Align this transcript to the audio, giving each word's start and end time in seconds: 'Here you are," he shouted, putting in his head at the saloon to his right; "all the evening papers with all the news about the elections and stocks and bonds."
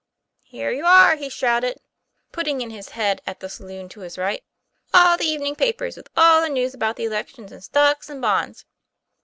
'Here 0.41 0.71
you 0.71 0.83
are," 0.83 1.15
he 1.15 1.29
shouted, 1.29 1.77
putting 2.31 2.59
in 2.59 2.71
his 2.71 2.89
head 2.89 3.21
at 3.27 3.39
the 3.39 3.47
saloon 3.47 3.87
to 3.89 3.99
his 3.99 4.17
right; 4.17 4.43
"all 4.95 5.15
the 5.15 5.25
evening 5.27 5.55
papers 5.55 5.95
with 5.95 6.09
all 6.17 6.41
the 6.41 6.49
news 6.49 6.73
about 6.73 6.95
the 6.95 7.05
elections 7.05 7.51
and 7.51 7.63
stocks 7.63 8.09
and 8.09 8.19
bonds." 8.19 8.65